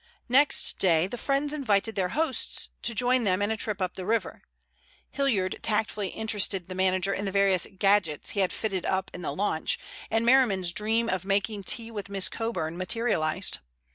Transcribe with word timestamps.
Next 0.29 0.79
day 0.79 1.05
the 1.05 1.15
friends 1.19 1.53
invited 1.53 1.93
their 1.93 2.09
hosts 2.17 2.71
to 2.81 2.95
join 2.95 3.23
them 3.23 3.39
in 3.39 3.51
a 3.51 3.55
trip 3.55 3.79
up 3.83 3.93
the 3.93 4.03
river. 4.07 4.41
Hilliard 5.11 5.59
tactfully 5.61 6.07
interested 6.07 6.67
the 6.67 6.73
manager 6.73 7.13
in 7.13 7.25
the 7.25 7.31
various 7.31 7.67
"gadgets" 7.77 8.31
he 8.31 8.39
had 8.39 8.51
fitted 8.51 8.87
up 8.87 9.11
in 9.13 9.21
the 9.21 9.29
launch, 9.31 9.77
and 10.09 10.25
Merriman's 10.25 10.71
dream 10.73 11.07
of 11.07 11.23
making 11.23 11.65
tea 11.65 11.91
with 11.91 12.09
Miss 12.09 12.29
Coburn 12.29 12.77
materialized. 12.77 13.59